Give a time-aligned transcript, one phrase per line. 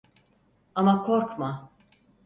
[0.75, 1.69] Ama korkma.